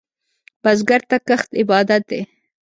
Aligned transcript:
بزګر 0.63 1.01
ته 1.09 1.17
کښت 1.27 1.49
عبادت 1.61 2.01
دی 2.09 2.21